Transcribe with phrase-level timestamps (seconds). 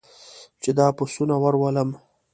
[0.61, 1.89] چې دا پسونه ور ولم.